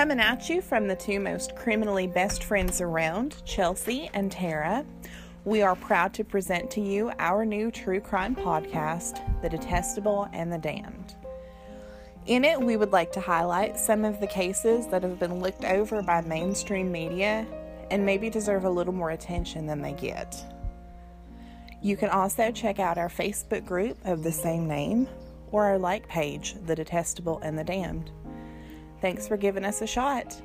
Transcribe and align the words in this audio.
Coming 0.00 0.20
at 0.20 0.48
you 0.48 0.62
from 0.62 0.88
the 0.88 0.96
two 0.96 1.20
most 1.20 1.54
criminally 1.54 2.06
best 2.06 2.42
friends 2.42 2.80
around, 2.80 3.44
Chelsea 3.44 4.08
and 4.14 4.32
Tara, 4.32 4.86
we 5.44 5.60
are 5.60 5.76
proud 5.76 6.14
to 6.14 6.24
present 6.24 6.70
to 6.70 6.80
you 6.80 7.12
our 7.18 7.44
new 7.44 7.70
true 7.70 8.00
crime 8.00 8.34
podcast, 8.34 9.20
The 9.42 9.50
Detestable 9.50 10.26
and 10.32 10.50
the 10.50 10.56
Damned. 10.56 11.16
In 12.24 12.46
it, 12.46 12.58
we 12.58 12.78
would 12.78 12.92
like 12.92 13.12
to 13.12 13.20
highlight 13.20 13.76
some 13.76 14.06
of 14.06 14.20
the 14.20 14.26
cases 14.26 14.86
that 14.86 15.02
have 15.02 15.18
been 15.18 15.38
looked 15.38 15.66
over 15.66 16.00
by 16.00 16.22
mainstream 16.22 16.90
media 16.90 17.46
and 17.90 18.06
maybe 18.06 18.30
deserve 18.30 18.64
a 18.64 18.70
little 18.70 18.94
more 18.94 19.10
attention 19.10 19.66
than 19.66 19.82
they 19.82 19.92
get. 19.92 20.34
You 21.82 21.98
can 21.98 22.08
also 22.08 22.50
check 22.50 22.78
out 22.78 22.96
our 22.96 23.10
Facebook 23.10 23.66
group 23.66 23.98
of 24.06 24.22
the 24.22 24.32
same 24.32 24.66
name 24.66 25.08
or 25.52 25.64
our 25.64 25.78
like 25.78 26.08
page, 26.08 26.54
The 26.64 26.74
Detestable 26.74 27.38
and 27.42 27.58
the 27.58 27.64
Damned. 27.64 28.10
Thanks 29.00 29.26
for 29.26 29.36
giving 29.36 29.64
us 29.64 29.82
a 29.82 29.86
shot. 29.86 30.40